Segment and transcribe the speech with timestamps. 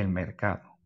[0.00, 0.78] mercado.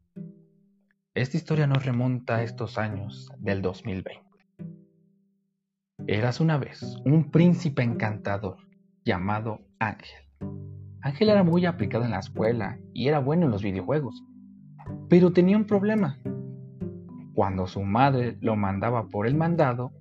[1.15, 4.21] Esta historia nos remonta a estos años del 2020.
[6.09, 8.59] Eras una vez un príncipe encantador
[9.05, 10.23] llamado Ángel.
[11.01, 14.25] Ángel era muy aplicado en la escuela y era bueno en los videojuegos,
[15.09, 16.19] pero tenía un problema.
[17.33, 19.93] Cuando su madre lo mandaba por el mandado,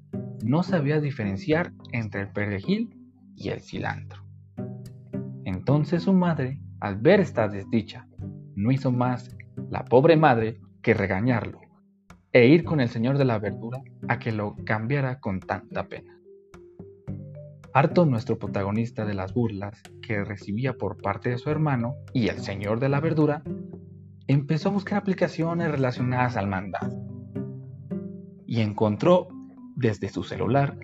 [0.44, 2.98] no sabía diferenciar entre el perejil
[3.36, 4.24] y el cilantro.
[5.44, 8.08] Entonces su madre, al ver esta desdicha,
[8.56, 9.36] no hizo más
[9.70, 11.62] la pobre madre que regañarlo
[12.32, 16.20] e ir con el señor de la verdura a que lo cambiara con tanta pena.
[17.74, 22.40] Harto nuestro protagonista de las burlas que recibía por parte de su hermano y el
[22.40, 23.44] señor de la verdura,
[24.28, 27.06] empezó a buscar aplicaciones relacionadas al mandado
[28.48, 29.28] y encontró
[29.76, 30.78] desde su celular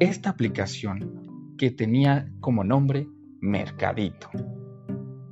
[0.00, 3.06] esta aplicación que tenía como nombre
[3.40, 4.30] Mercadito.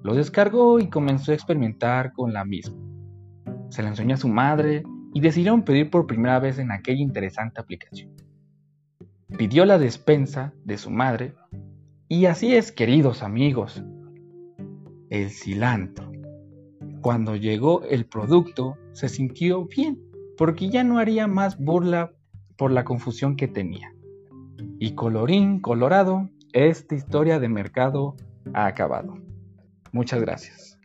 [0.03, 2.89] Lo descargó y comenzó a experimentar con la misma
[3.69, 4.83] se la enseñó a su madre
[5.15, 8.11] y decidieron pedir por primera vez en aquella interesante aplicación.
[9.37, 11.35] Pidió la despensa de su madre
[12.09, 13.83] y así es, queridos amigos,
[15.11, 16.11] el cilantro.
[17.03, 20.03] Cuando llegó el producto se sintió bien
[20.37, 22.13] porque ya no haría más burla
[22.57, 23.93] por la confusión que tenía.
[24.79, 28.17] Y colorín colorado, esta historia de mercado
[28.55, 29.28] ha acabado.
[29.99, 30.78] Muchas gracias.